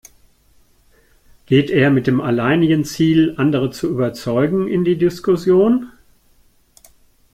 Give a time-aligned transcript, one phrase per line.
[1.45, 5.91] Geht er mit dem alleinigen Ziel, andere zu überzeugen, in die Diskussion?